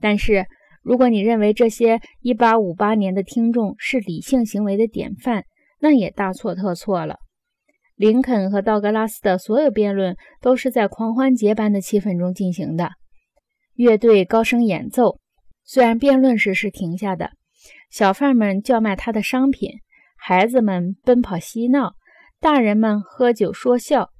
[0.00, 0.46] 但是，
[0.82, 5.44] 如果你认为这些1858年的听众是理性行为的典范，
[5.80, 7.16] 那也大错特错了。
[7.96, 12.90] 林肯和道格拉斯的所有辩论都是在狂欢节般的气氛中进行的，
[13.74, 15.18] 乐队高声演奏。
[15.64, 17.32] 虽然辩论时是停下的，
[17.90, 19.70] 小贩们叫卖他的商品，
[20.16, 21.94] 孩子们奔跑嬉闹，
[22.40, 24.10] 大人们喝酒说笑。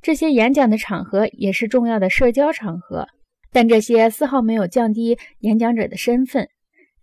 [0.00, 3.06] 这些演讲的场合也是重要的社交场合，
[3.52, 6.48] 但这些丝毫没有降低演讲者的身份。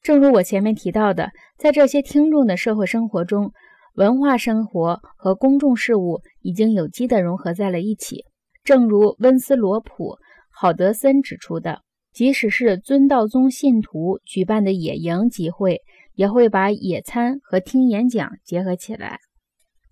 [0.02, 3.52] 正如我前面提到的，在这些听众的社会生活中，
[3.95, 8.25] 文化生活和公众事务已经有机地融合在了一起。
[8.63, 10.16] 正如温斯罗普·
[10.49, 11.81] 郝德森指出的。
[12.13, 15.81] 即使是尊道宗信徒举办的野营集会，
[16.13, 19.17] 也会把野餐和听演讲结合起来。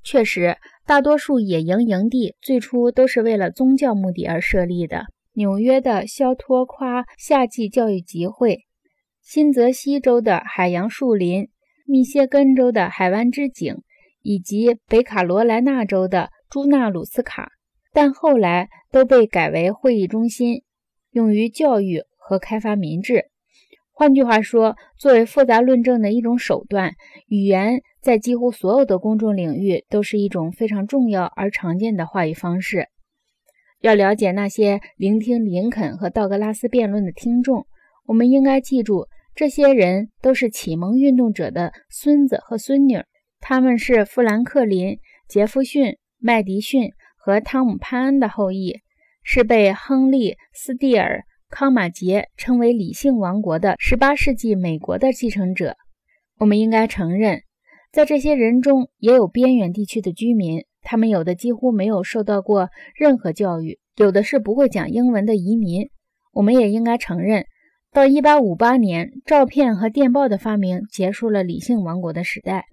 [0.04, 0.56] 确实，
[0.86, 5.06] 大多数野营营地最初都是为了宗教目的而设立的。
[5.34, 8.66] 纽约的肖托夸夏季教育集会，
[9.22, 11.50] 新泽西州的海洋树林，
[11.86, 13.78] 密歇根州的海湾之景，
[14.22, 17.50] 以及北卡罗来纳州的朱纳鲁斯卡，
[17.94, 20.64] 但后来都被改为会议中心，
[21.12, 22.04] 用于教育。
[22.24, 23.26] 和开发民智。
[23.92, 26.94] 换句话说，作为复杂论证的一种手段，
[27.28, 32.88] 语言在几乎所有的公众领域都是一种非常重要而常见的话语方式。
[33.82, 37.66] 要了解那些聆听林肯和道格拉斯辩论的听众，
[38.06, 43.04] 我们应该记住，这些人都是启蒙运动者的孙子和孙女，
[43.40, 48.76] 他们是富兰克林、杰弗逊、麦迪逊和汤姆·潘恩的后裔，
[49.24, 51.24] 是被亨利·斯蒂尔。
[51.50, 55.76] 康马杰称为“理性王国”的18世纪美国的继承者。
[56.38, 57.42] 我们应该承认，
[57.92, 65.90] 在这些人中也有边远地区的居民，他们有的几乎没有受到过任何教育，有的是不会讲英文的移民。
[66.34, 67.46] 我们也应该承认，
[67.92, 72.66] 到1858年，照片和电报的发明结束了理性王国的时代。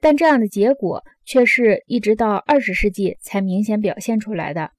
[0.00, 4.70] 但这样的结果却是一直到20世纪才明显表现出来的。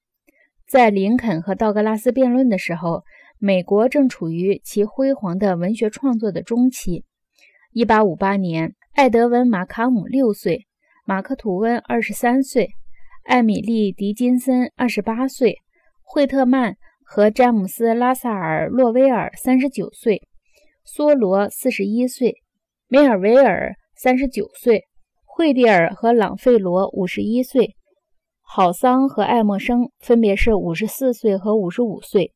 [0.67, 3.03] 在林肯和道格拉斯辩论的时候。
[3.37, 7.03] 美国正处于其辉煌的文学创作的中期。
[7.73, 10.65] 1858年，艾德温·马卡姆六岁，
[11.07, 12.71] 马克·吐温二十三岁，
[13.25, 15.59] 艾米丽·狄金森二十八岁，
[16.01, 20.23] 惠特曼和詹姆斯·拉萨尔·洛威尔三十九岁，
[20.83, 22.41] 梭罗四十一岁，
[22.87, 24.85] 梅尔维尔三十九岁，
[25.23, 27.75] 惠蒂尔和朗费罗五十一岁，
[28.41, 32.33] 郝桑和爱默生分别是五十四岁和五十五岁。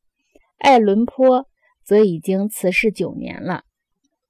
[0.60, 1.48] 艾伦坡
[1.84, 3.64] 则已经辞世九年了。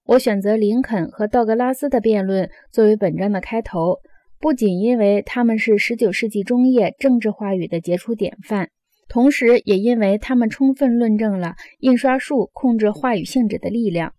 [0.05, 3.99] 我选择林肯和道格拉斯的辩论作为本章的开头，
[4.39, 8.69] 不仅因为他们是19世纪中叶政治话语的杰出典范，
[9.09, 14.13] 同时也因为他们充分论证了印刷术控制话语性质的力量。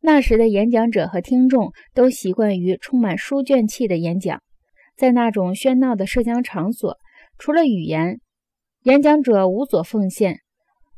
[0.00, 4.40] 那时的演讲者和听众都习惯于充满书卷气的演讲，
[4.96, 6.96] 在那种喧闹的社交场所，
[7.36, 8.20] 除了语言，
[8.84, 10.40] 演讲者无所奉献。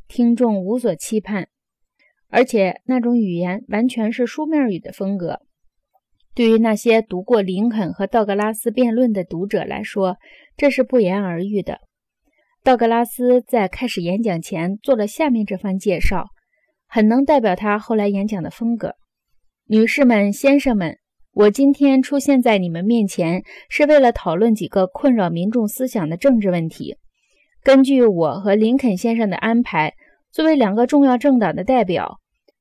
[0.07, 1.49] 听众无所期盼，
[2.29, 5.41] 而且那种语言完全是书面语的风格。
[6.35, 10.17] 对于那些读过林肯和道格拉斯辩论的读者来说，
[10.57, 11.81] 这是不言而喻的。
[12.63, 16.27] 道格拉斯在开始演讲前做了下面这番介绍，
[16.87, 18.95] 很能代表他后来演讲的风格。
[19.67, 20.99] 女士们、先生们，
[21.33, 26.97] 我今天出现在你们面前，是为了讨论几个困扰民众思想的政治问题。
[27.63, 29.95] 根据我和林肯先生的安排，
[30.31, 32.19] 作为两个重要政党的代表，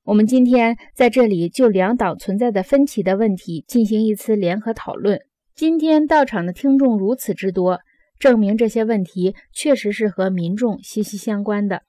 [0.10, 5.20] 我们今天在这里就两党存在的分歧的问题进行一次联合讨论。
[5.54, 7.82] 今天到场的听众如此之多，
[8.18, 11.84] 证明这些问题确实是和民众息息相关的。